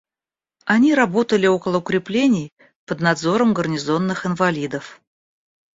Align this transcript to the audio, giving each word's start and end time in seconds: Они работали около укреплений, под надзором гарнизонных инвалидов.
Они 0.65 0.95
работали 0.95 1.45
около 1.45 1.77
укреплений, 1.77 2.49
под 2.87 3.01
надзором 3.01 3.53
гарнизонных 3.53 4.25
инвалидов. 4.25 4.99